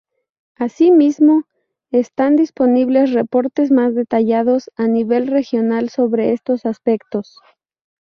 [0.55, 1.43] Así mismo,
[1.91, 7.37] están disponibles reportes más detallados a nivel regional sobre estos aspectos.